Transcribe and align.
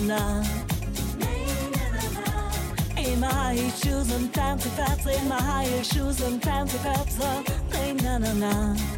Na. 0.00 0.42
In 2.96 3.20
my 3.20 3.26
high 3.28 3.68
shoes 3.70 4.10
and 4.12 4.32
fancy 4.34 4.70
pants, 4.76 5.06
in 5.06 5.28
my 5.28 5.40
high 5.40 5.82
shoes 5.82 6.20
and 6.20 6.42
fancy 6.42 6.78
pants, 6.78 7.18
na 8.02 8.18
na 8.18 8.32
na. 8.34 8.95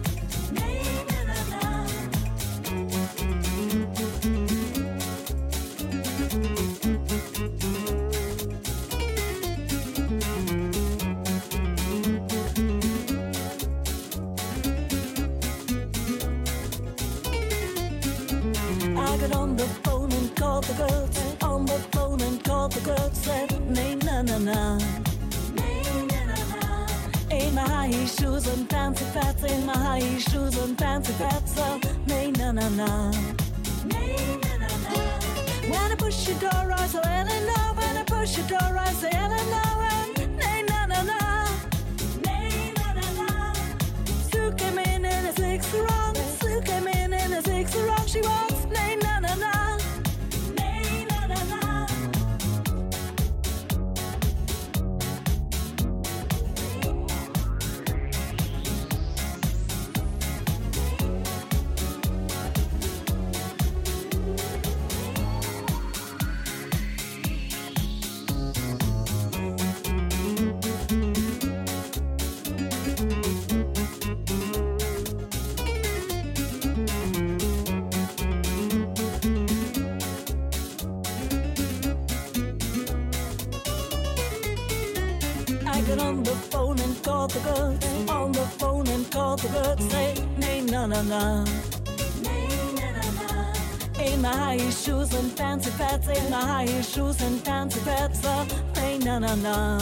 My 94.21 94.35
high 94.35 94.71
shoes 94.71 95.15
and 95.15 95.31
fancy 95.31 95.71
pants, 95.79 96.09
in 96.09 96.31
my 96.31 96.41
high 96.41 96.81
shoes 96.83 97.21
and 97.23 97.41
fancy 97.41 97.79
pants, 97.81 98.25
uh, 98.25 98.45
nay, 98.75 98.99
na 98.99 99.19
na 99.21 99.35
na. 99.37 99.79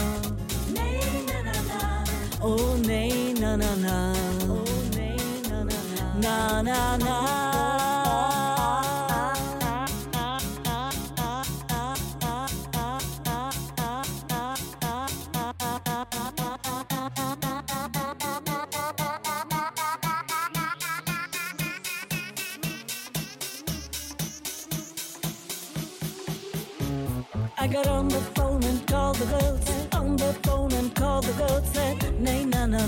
Oh, 2.43 2.77
nay, 2.87 3.33
na 3.41 3.57
na 3.57 3.75
na. 3.77 4.13
Oh, 4.43 4.63
nay, 4.95 5.17
na 5.49 5.63
na 5.65 5.79
na. 6.21 6.21
Na 6.21 6.63
na 6.63 6.97
na. 6.99 7.56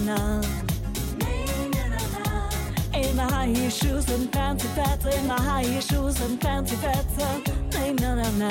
Na 0.08 0.16
na 0.16 2.02
na. 2.14 2.48
In 2.94 3.16
my 3.16 3.24
high 3.24 3.46
heel 3.48 3.70
shoes 3.70 4.08
and 4.08 4.32
fancy 4.32 4.68
pants, 4.74 5.04
in 5.04 5.26
my 5.26 5.40
high 5.40 5.64
heel 5.64 5.80
shoes 5.80 6.20
and 6.22 6.40
fancy 6.40 6.76
pants, 6.76 7.22
uh, 7.22 7.40
nay, 7.74 7.92
na 7.92 8.14
na 8.14 8.30
na. 8.42 8.50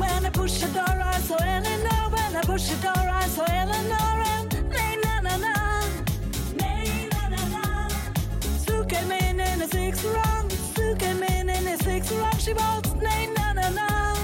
When 0.00 0.26
I 0.26 0.30
push 0.30 0.60
the 0.60 0.68
door, 0.68 0.96
I 1.14 1.18
saw 1.28 1.36
Eleanor. 1.36 2.02
When 2.14 2.36
I 2.36 2.42
push 2.42 2.68
the 2.70 2.76
door, 2.86 3.04
I 3.22 3.26
saw 3.28 3.44
Eleanor. 3.62 4.12
And 4.34 4.52
nay, 4.70 4.94
na 5.04 5.20
na 5.26 5.34
na. 5.44 5.54
Sue 8.64 8.84
came 8.86 9.12
in 9.12 9.40
in 9.40 9.62
a 9.62 9.68
six 9.68 10.04
wrong. 10.04 10.48
Sue 10.74 10.94
came 10.96 11.22
in 11.22 11.48
in 11.50 11.68
a 11.68 11.76
six 11.78 12.10
wrong. 12.12 12.38
She 12.38 12.52
walks, 12.54 12.92
nay, 12.94 13.28
na 13.36 13.52
na 13.52 13.68
na. 13.70 14.19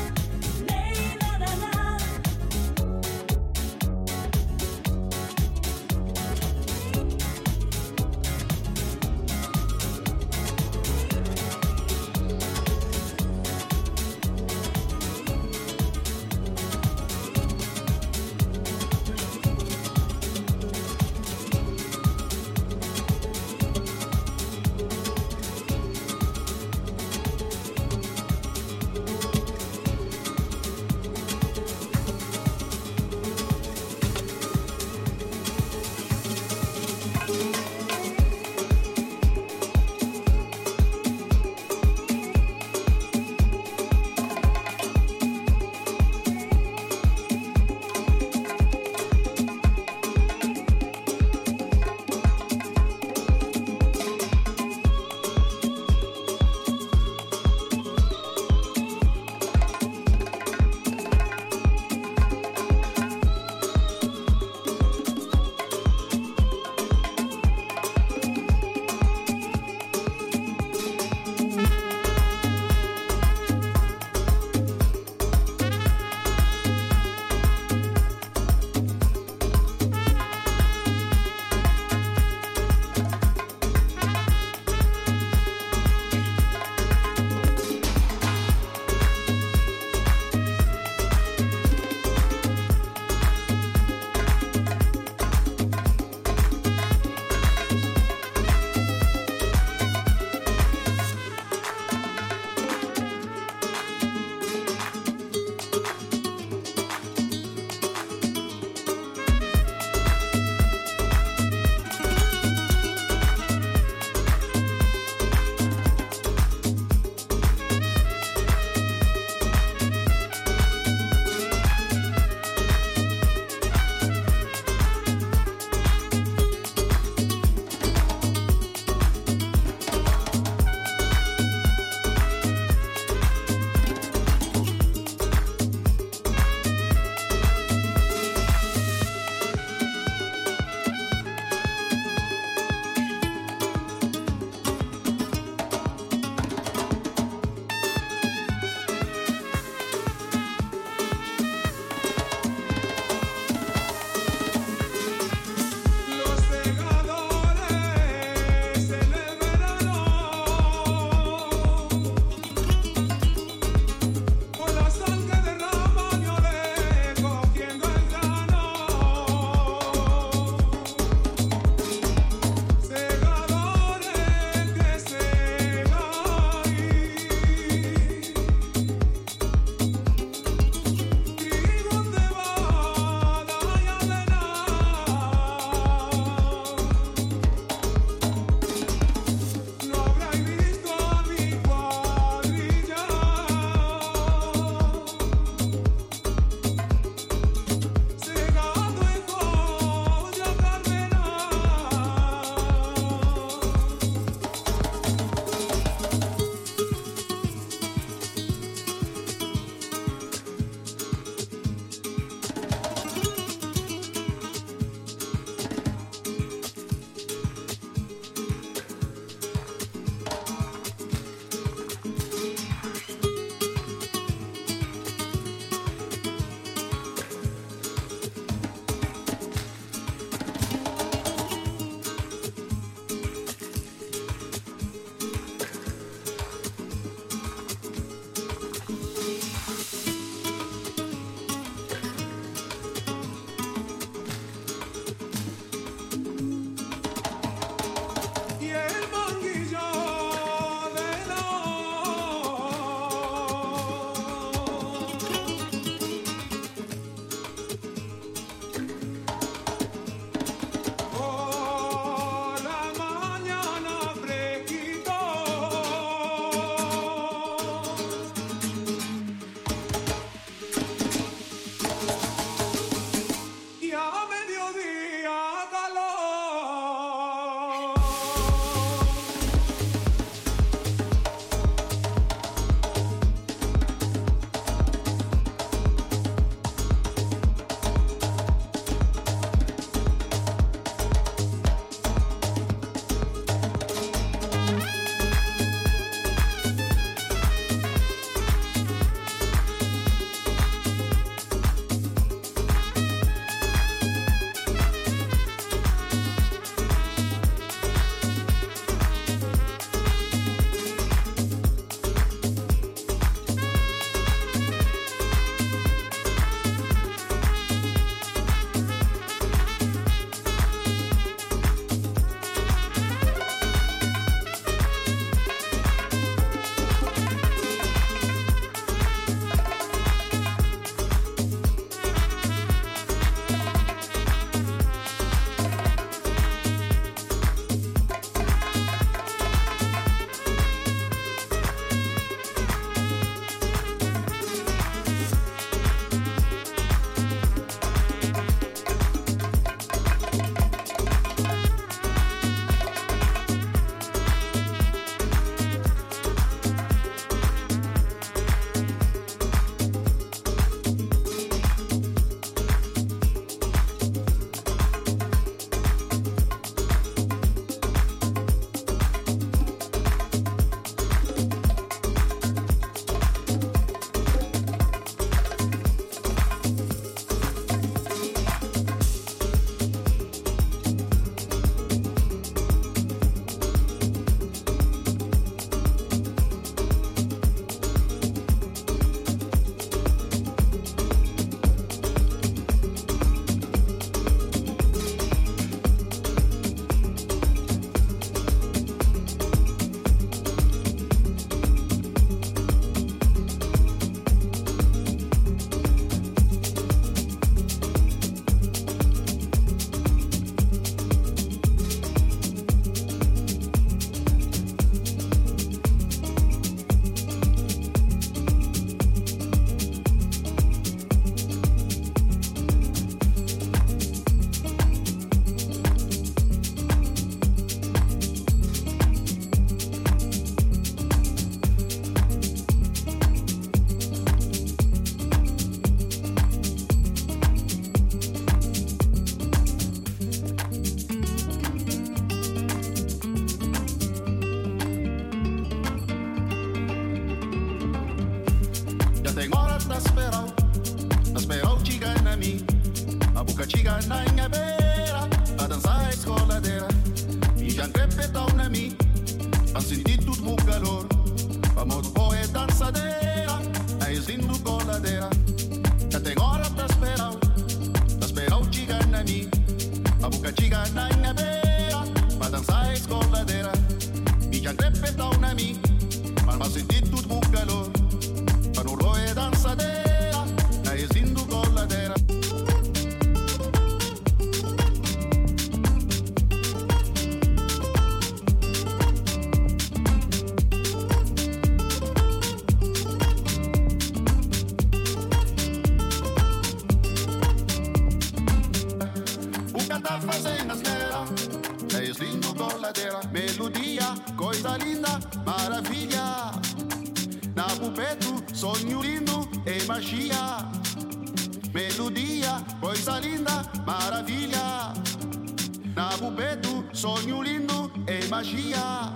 Sonho 516.97 517.43
lindo 517.43 517.91
e 518.09 518.27
magia. 518.29 519.13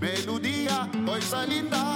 Melodia, 0.00 0.88
coisa 1.04 1.44
linda 1.44 1.89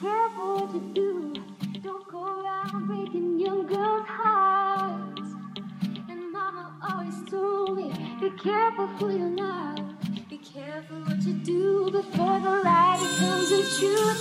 careful 0.00 0.58
what 0.58 0.74
you 0.74 0.80
do. 0.94 1.34
Don't 1.82 2.06
go 2.08 2.22
around 2.22 2.86
breaking 2.86 3.40
young 3.40 3.66
girls' 3.66 4.06
hearts. 4.06 5.22
And 6.08 6.32
mama 6.32 6.74
always 6.90 7.30
told 7.30 7.78
me, 7.78 7.92
be 8.20 8.30
careful 8.36 8.86
who 8.86 9.10
you 9.10 9.36
love. 9.36 9.78
Be 10.28 10.38
careful 10.38 10.98
what 10.98 11.22
you 11.22 11.34
do 11.34 11.90
before 11.90 12.40
the 12.40 12.62
light 12.62 12.98
becomes 13.00 13.50
a 13.52 13.62
truth. 13.78 14.15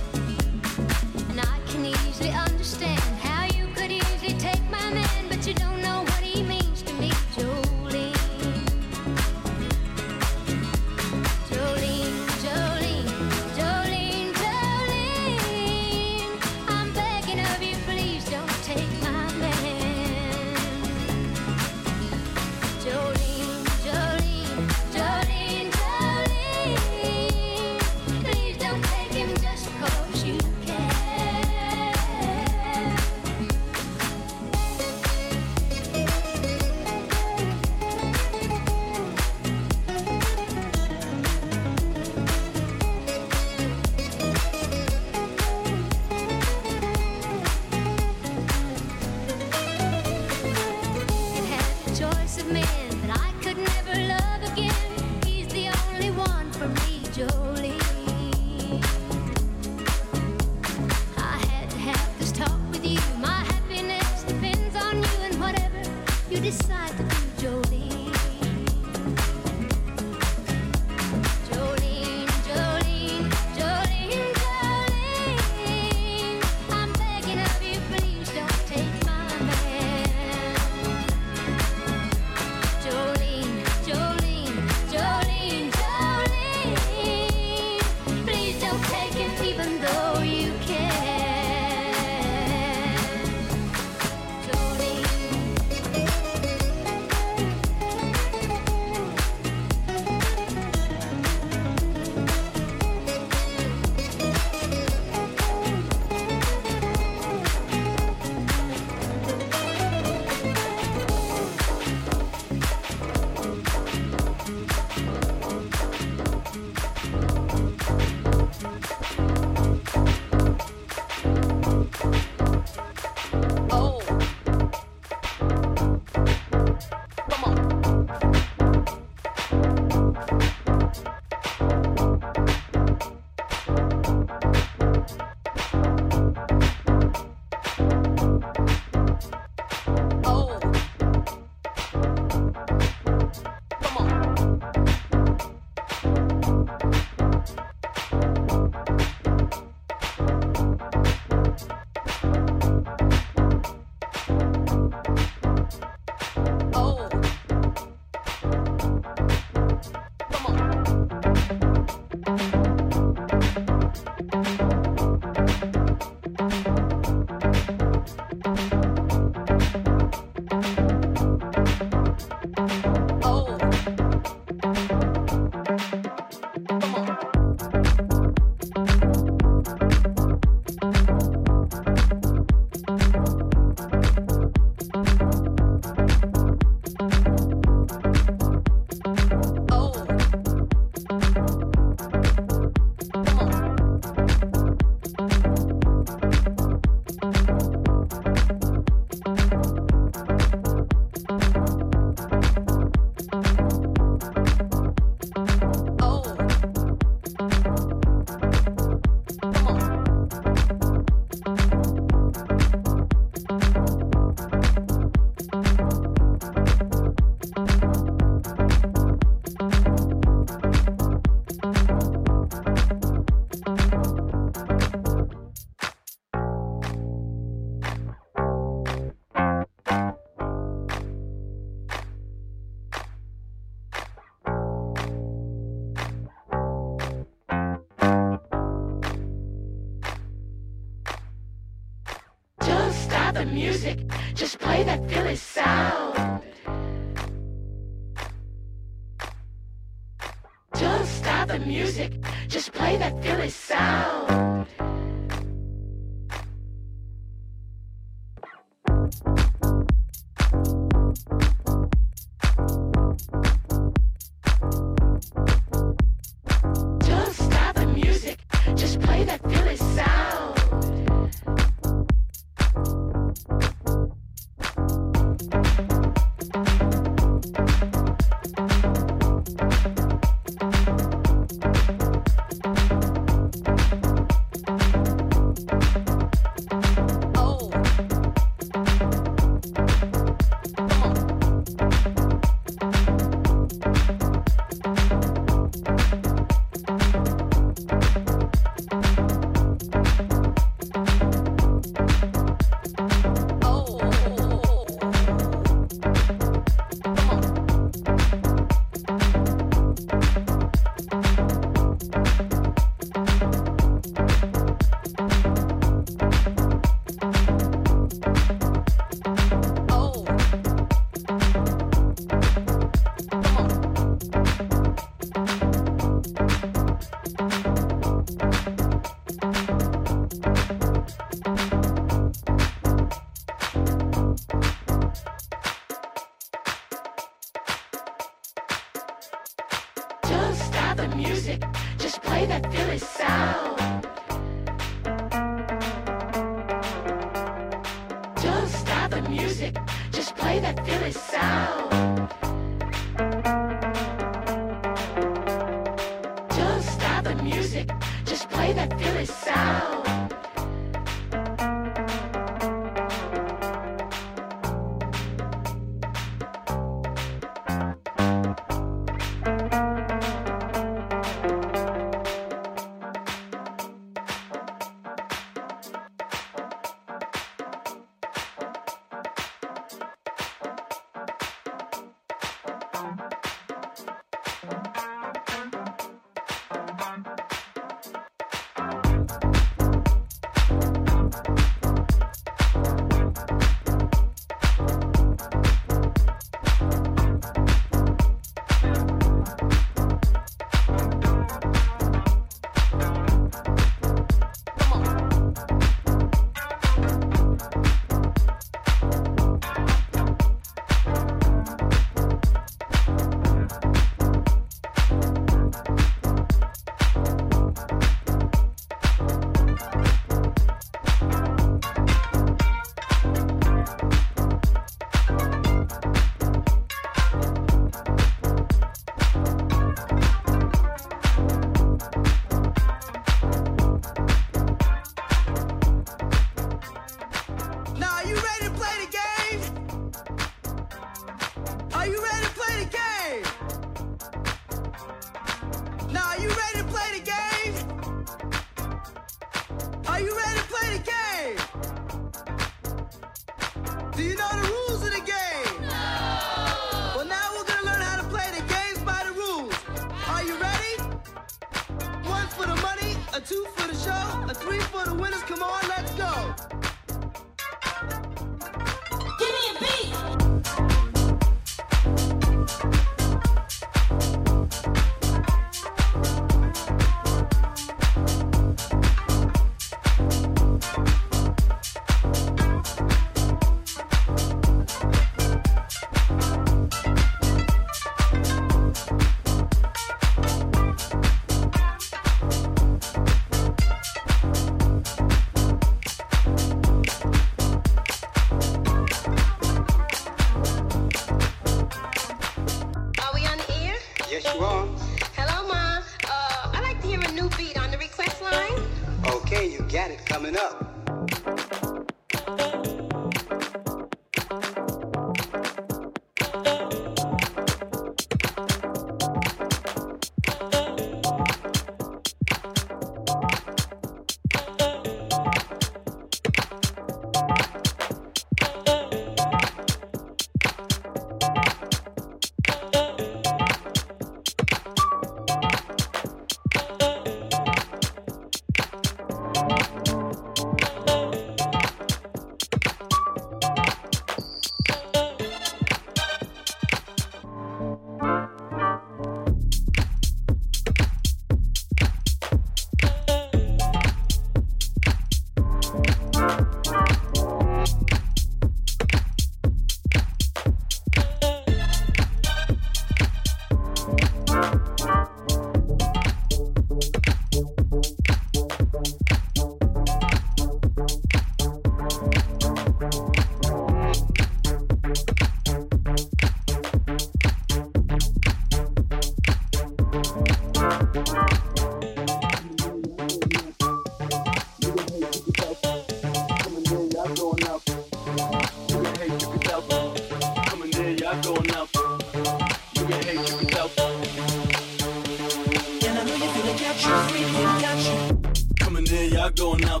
Going 599.71 599.85
out. 599.85 600.00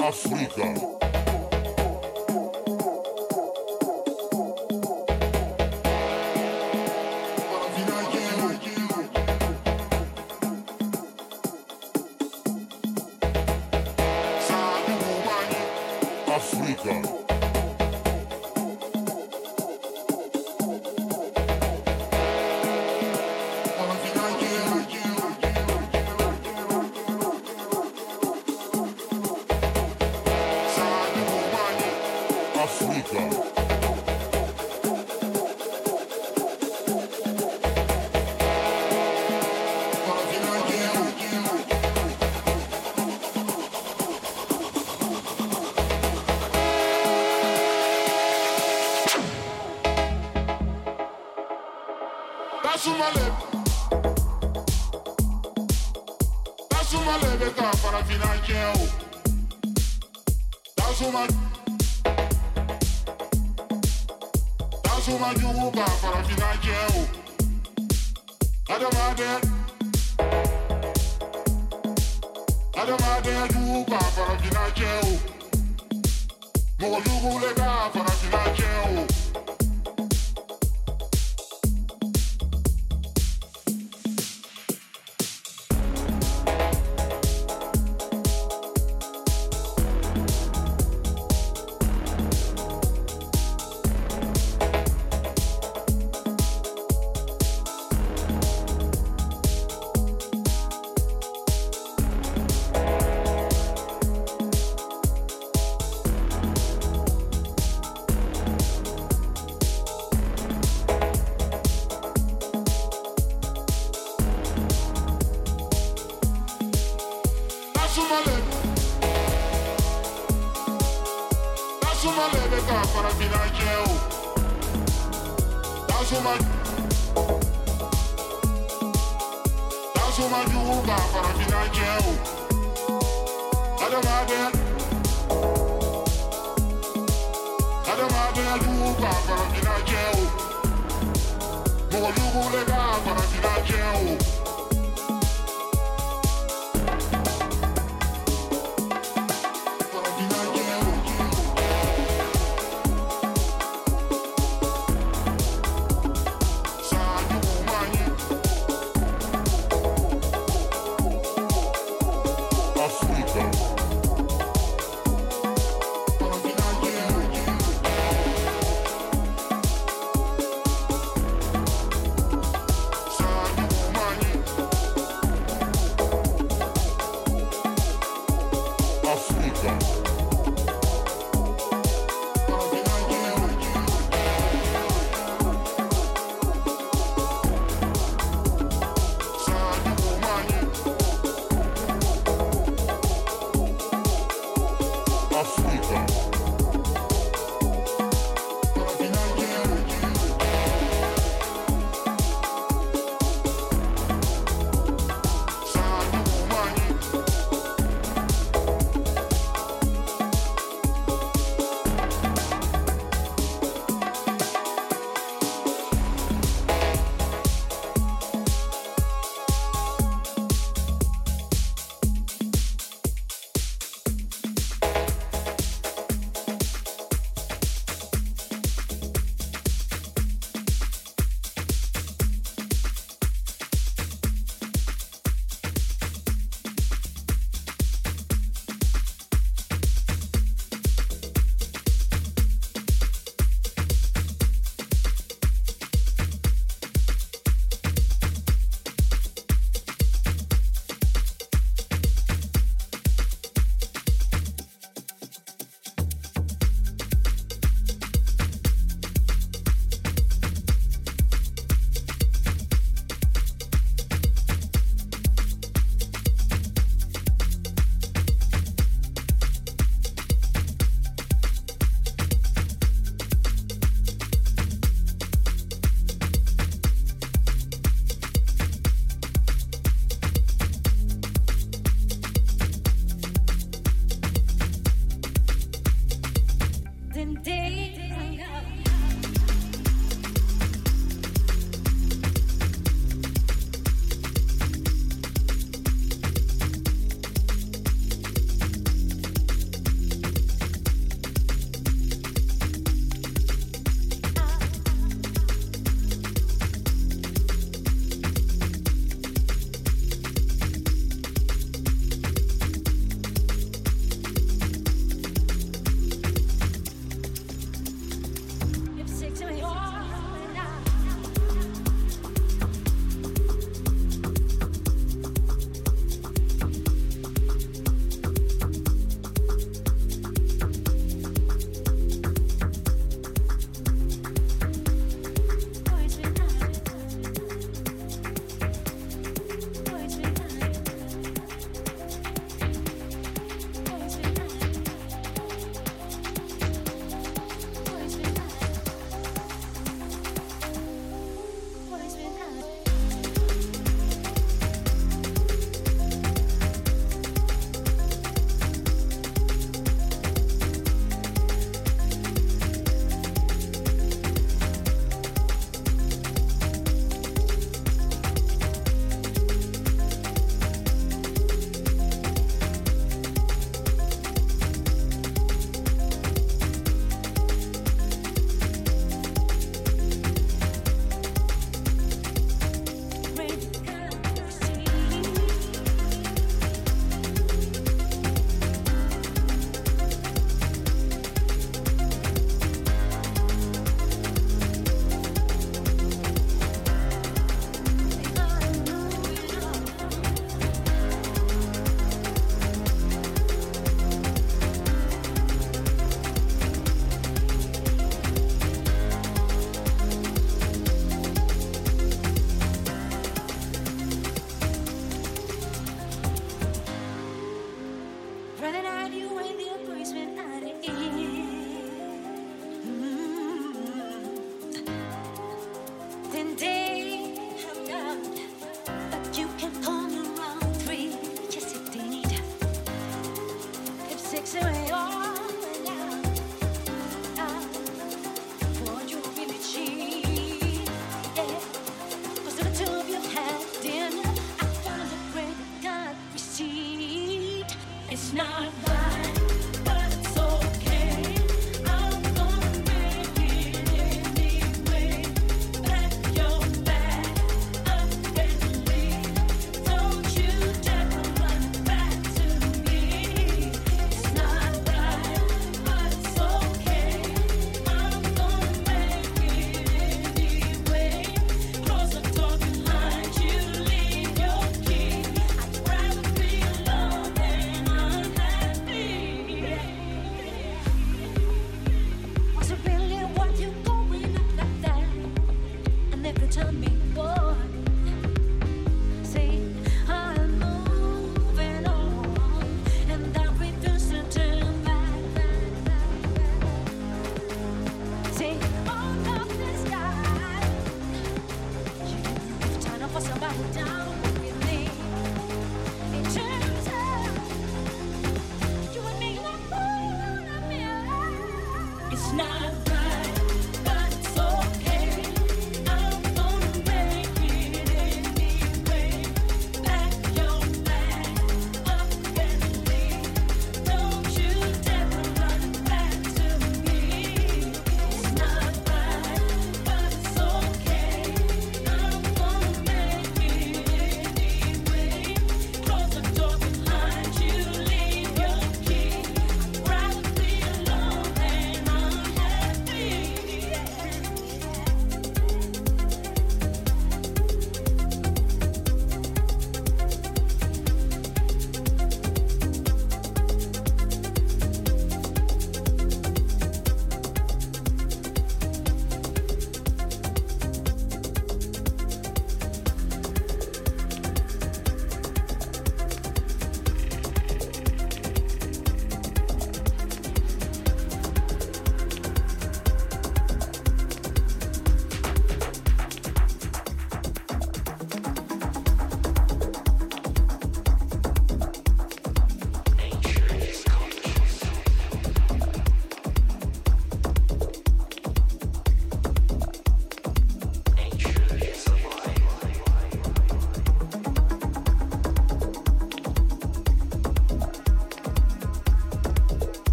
Africa. 0.00 0.97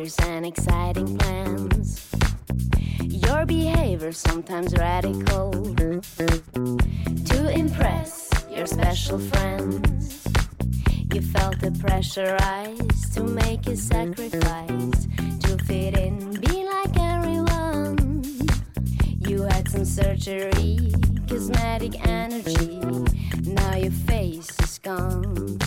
and 0.00 0.46
exciting 0.46 1.18
plans. 1.18 2.08
Your 3.02 3.44
behavior 3.44 4.12
sometimes 4.12 4.72
radical 4.78 5.50
to 7.26 7.50
impress 7.50 8.30
your 8.50 8.66
special 8.66 9.18
friends. 9.18 10.26
You 11.12 11.20
felt 11.20 11.60
the 11.60 11.70
pressurized 11.78 13.12
to 13.12 13.24
make 13.24 13.66
a 13.66 13.76
sacrifice 13.76 15.06
to 15.40 15.58
fit 15.64 15.98
in, 15.98 16.30
be 16.40 16.64
like 16.64 16.98
everyone. 16.98 18.24
You 19.18 19.42
had 19.42 19.68
some 19.68 19.84
surgery, 19.84 20.94
cosmetic 21.28 22.06
energy. 22.08 22.80
Now 23.42 23.76
your 23.76 23.92
face 24.08 24.58
is 24.60 24.78
gone. 24.78 25.58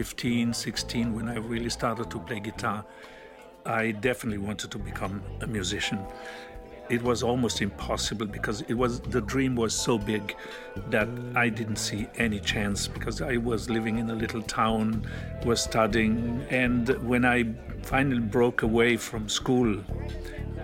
15, 0.00 0.54
16, 0.54 1.14
when 1.14 1.28
I 1.28 1.36
really 1.36 1.68
started 1.68 2.10
to 2.10 2.20
play 2.20 2.40
guitar, 2.40 2.86
I 3.66 3.90
definitely 3.90 4.38
wanted 4.38 4.70
to 4.70 4.78
become 4.78 5.22
a 5.42 5.46
musician. 5.46 5.98
It 6.88 7.02
was 7.02 7.22
almost 7.22 7.60
impossible 7.60 8.24
because 8.24 8.62
it 8.62 8.72
was 8.72 9.00
the 9.00 9.20
dream 9.20 9.56
was 9.56 9.74
so 9.74 9.98
big 9.98 10.34
that 10.88 11.06
I 11.36 11.50
didn't 11.50 11.76
see 11.76 12.08
any 12.16 12.40
chance 12.40 12.88
because 12.88 13.20
I 13.20 13.36
was 13.36 13.68
living 13.68 13.98
in 13.98 14.08
a 14.08 14.14
little 14.14 14.40
town, 14.40 15.06
was 15.44 15.62
studying, 15.62 16.46
and 16.48 16.88
when 17.06 17.26
I 17.26 17.52
finally 17.82 18.20
broke 18.20 18.62
away 18.62 18.96
from 18.96 19.28
school 19.28 19.84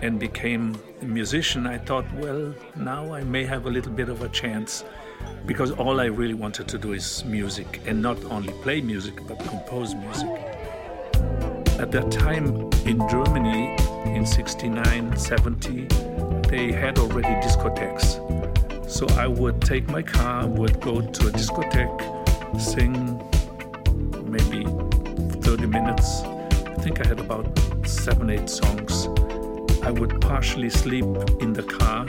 and 0.01 0.19
became 0.19 0.81
a 1.03 1.05
musician, 1.05 1.67
I 1.67 1.77
thought, 1.77 2.11
well, 2.15 2.55
now 2.75 3.13
I 3.13 3.23
may 3.23 3.45
have 3.45 3.67
a 3.67 3.69
little 3.69 3.91
bit 3.91 4.09
of 4.09 4.23
a 4.23 4.29
chance 4.29 4.83
because 5.45 5.71
all 5.71 5.99
I 5.99 6.05
really 6.05 6.33
wanted 6.33 6.67
to 6.67 6.77
do 6.77 6.93
is 6.93 7.23
music 7.25 7.81
and 7.85 8.01
not 8.01 8.23
only 8.25 8.51
play 8.61 8.81
music 8.81 9.15
but 9.27 9.39
compose 9.39 9.95
music. 9.95 10.29
At 11.79 11.91
that 11.91 12.11
time 12.11 12.47
in 12.85 13.07
Germany 13.09 13.75
in 14.05 14.25
69, 14.25 15.17
70, 15.17 15.87
they 16.49 16.71
had 16.71 16.97
already 16.97 17.33
discotheques. 17.45 18.19
So 18.89 19.05
I 19.17 19.27
would 19.27 19.61
take 19.61 19.87
my 19.89 20.01
car, 20.01 20.47
would 20.47 20.79
go 20.81 21.01
to 21.01 21.27
a 21.27 21.31
discotheque, 21.31 22.01
sing 22.59 22.93
maybe 24.29 24.63
30 25.41 25.67
minutes. 25.67 26.21
I 26.21 26.75
think 26.81 27.05
I 27.05 27.07
had 27.07 27.19
about 27.19 27.47
seven, 27.85 28.29
eight 28.29 28.49
songs. 28.49 29.07
I 29.83 29.91
would 29.91 30.19
partially 30.19 30.69
sleep 30.69 31.05
in 31.39 31.53
the 31.53 31.63
car 31.63 32.05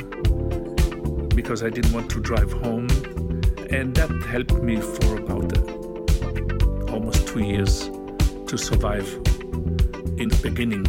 because 1.40 1.62
I 1.62 1.70
didn't 1.70 1.92
want 1.92 2.10
to 2.10 2.18
drive 2.18 2.50
home. 2.50 2.88
And 3.70 3.94
that 3.94 4.10
helped 4.28 4.60
me 4.60 4.80
for 4.80 5.18
about 5.18 5.56
uh, 5.56 6.92
almost 6.92 7.28
two 7.28 7.44
years 7.44 7.88
to 8.48 8.56
survive 8.58 9.08
in 10.22 10.28
the 10.30 10.40
beginning. 10.42 10.84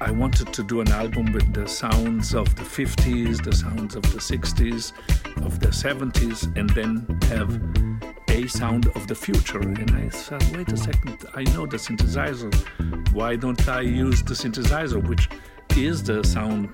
I 0.00 0.10
wanted 0.12 0.50
to 0.54 0.62
do 0.62 0.80
an 0.80 0.88
album 0.88 1.30
with 1.30 1.52
the 1.52 1.68
sounds 1.68 2.34
of 2.34 2.46
the 2.56 2.62
50s, 2.62 3.44
the 3.44 3.54
sounds 3.54 3.96
of 3.96 4.02
the 4.14 4.22
60s, 4.32 4.92
of 5.44 5.60
the 5.60 5.68
70s, 5.68 6.38
and 6.56 6.70
then 6.70 6.90
have 7.34 7.52
a 8.30 8.48
sound 8.48 8.86
of 8.96 9.06
the 9.08 9.14
future. 9.14 9.60
And 9.60 9.90
I 9.90 10.08
said, 10.08 10.42
wait 10.56 10.72
a 10.72 10.76
second, 10.78 11.18
I 11.34 11.42
know 11.52 11.66
the 11.66 11.76
synthesizer. 11.76 12.50
Why 13.12 13.36
don't 13.36 13.68
I 13.68 13.82
use 13.82 14.22
the 14.22 14.32
synthesizer, 14.32 15.06
which 15.06 15.28
is 15.84 16.02
the 16.02 16.24
sound 16.24 16.68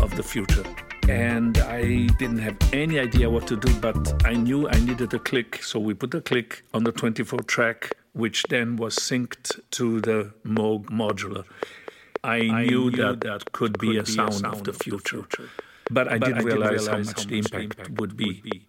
of 0.00 0.14
the 0.16 0.22
future? 0.22 0.64
And 1.08 1.58
I 1.58 2.06
didn't 2.18 2.38
have 2.38 2.56
any 2.72 2.98
idea 2.98 3.28
what 3.28 3.46
to 3.48 3.56
do, 3.56 3.72
but 3.80 4.24
I 4.24 4.34
knew 4.34 4.68
I 4.68 4.78
needed 4.80 5.12
a 5.14 5.18
click. 5.18 5.62
So 5.62 5.78
we 5.78 5.94
put 5.94 6.14
a 6.14 6.20
click 6.20 6.64
on 6.72 6.84
the 6.84 6.92
24 6.92 7.40
track, 7.40 7.96
which 8.12 8.44
then 8.44 8.76
was 8.76 8.96
synced 8.96 9.60
to 9.72 10.00
the 10.00 10.32
Moog 10.44 10.86
modular. 10.86 11.44
I, 12.22 12.36
I 12.36 12.64
knew, 12.64 12.90
that 12.92 13.20
that 13.22 13.52
could 13.52 13.78
be, 13.78 13.88
could 13.88 13.96
a, 13.98 14.02
be 14.02 14.10
sound 14.10 14.30
a, 14.30 14.32
sound 14.32 14.54
of 14.54 14.64
the 14.64 14.72
future. 14.72 15.18
Of 15.18 15.28
the 15.30 15.36
future. 15.36 15.50
But, 15.90 16.08
I, 16.08 16.18
but 16.18 16.26
didn't 16.26 16.38
I 16.38 16.42
didn't 16.42 16.60
realize, 16.60 16.86
how 16.86 16.98
much 16.98 17.26
the 17.26 17.38
impact, 17.38 17.64
impact 17.64 18.00
would, 18.00 18.16
be. 18.16 18.26
would 18.26 18.42
be. 18.42 18.66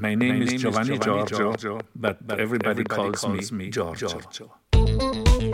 My 0.00 0.14
name, 0.14 0.38
My 0.38 0.44
is, 0.44 0.50
name 0.50 0.58
Giovanni 0.60 0.94
is 0.94 0.98
Giovanni 1.00 1.26
Giorgio, 1.26 1.38
Giorgio 1.38 1.80
but, 1.96 2.24
but 2.24 2.38
everybody, 2.38 2.70
everybody 2.70 2.84
calls, 2.84 3.20
calls, 3.20 3.50
me 3.50 3.70
Giorgio. 3.70 4.08
Giorgio. 4.08 5.47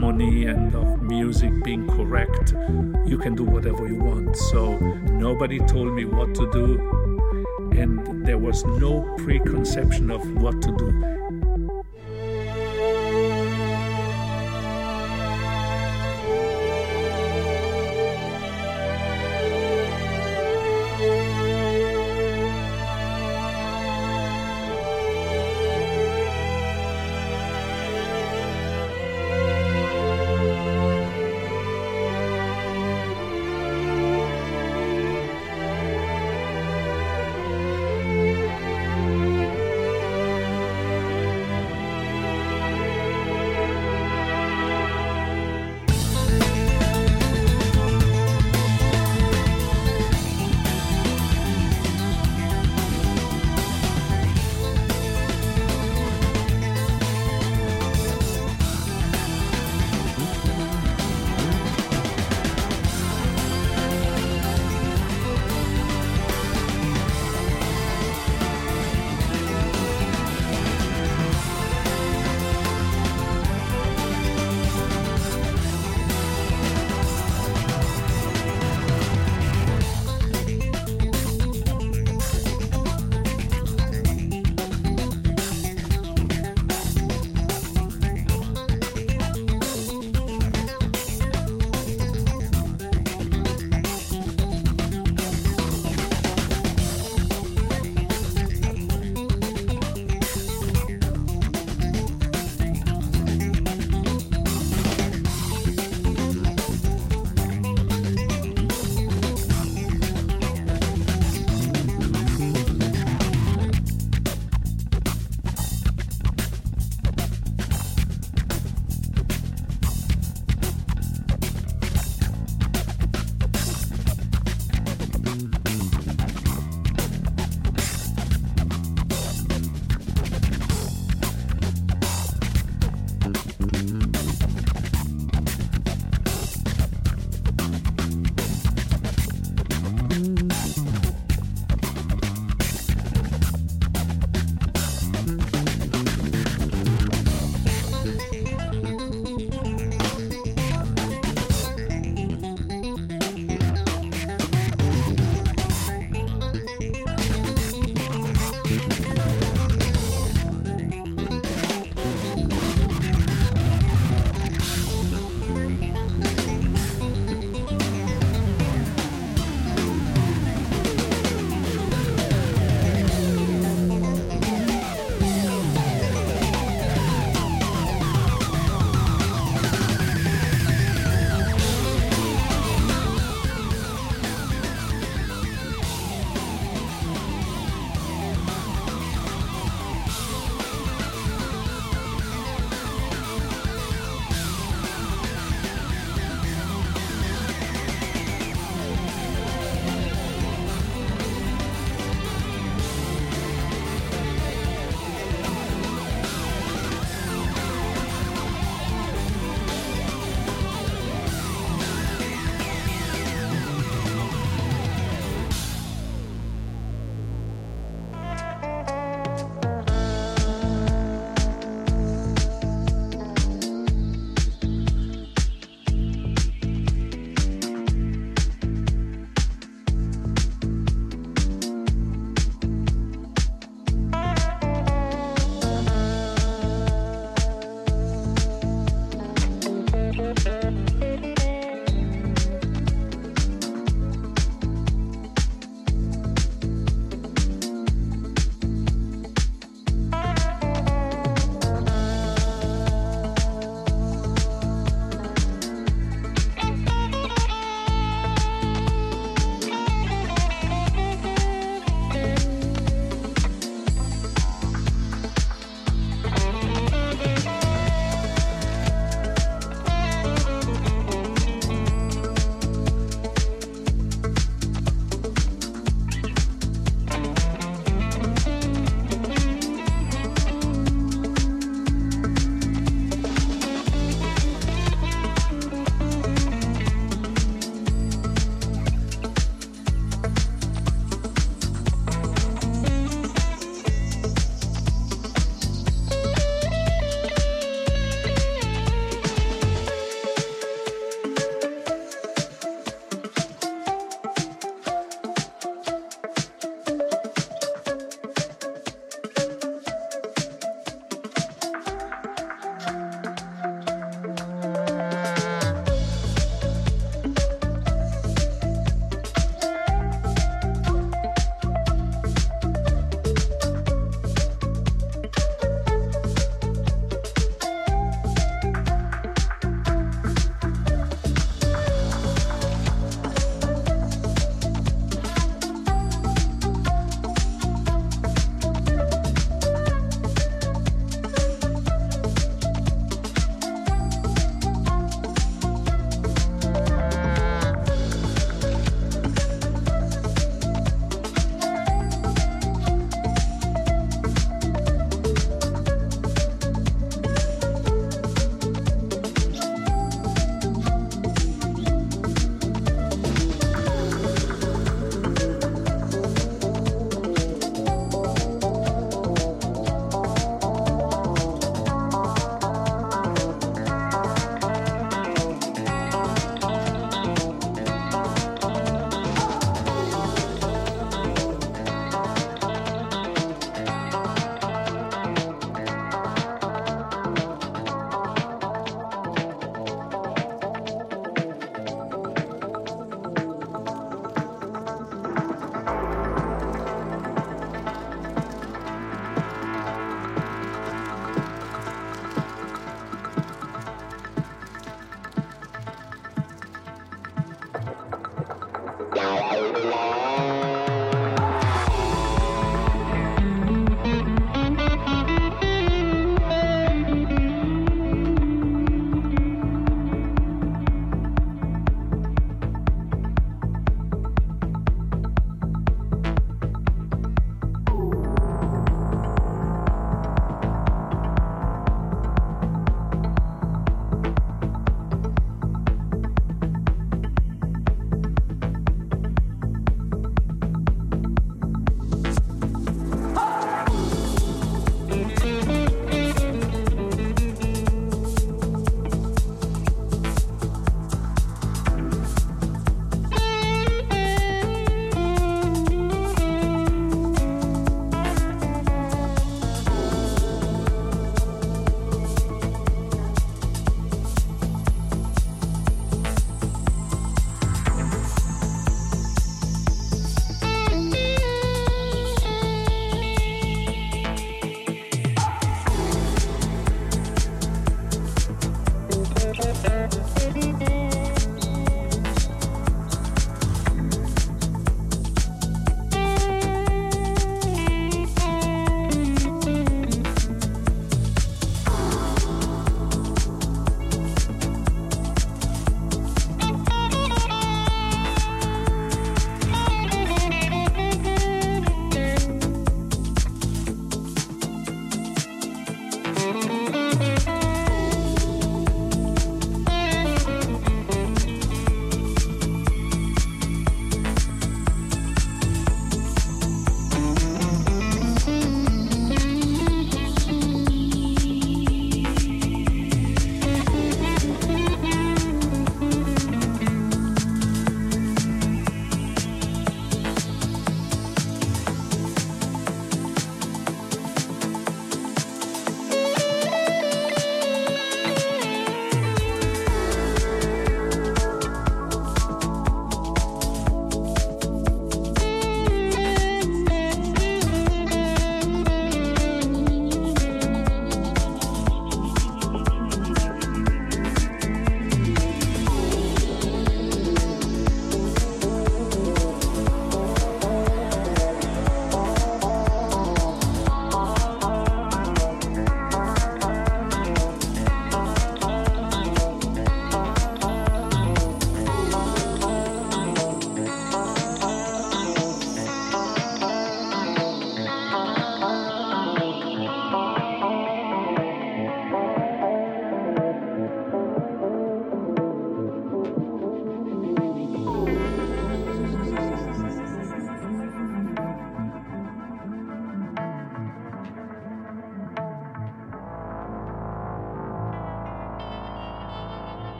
Harmony 0.00 0.44
and 0.44 0.74
of 0.74 1.00
music 1.00 1.50
being 1.64 1.86
correct, 1.88 2.54
you 3.06 3.16
can 3.16 3.34
do 3.34 3.44
whatever 3.44 3.88
you 3.88 3.96
want. 3.96 4.36
So 4.36 4.76
nobody 5.10 5.58
told 5.60 5.94
me 5.94 6.04
what 6.04 6.34
to 6.34 6.50
do, 6.50 6.66
and 7.72 8.26
there 8.26 8.36
was 8.36 8.62
no 8.64 9.02
preconception 9.16 10.10
of 10.10 10.20
what 10.42 10.60
to 10.62 10.76
do. 10.76 11.15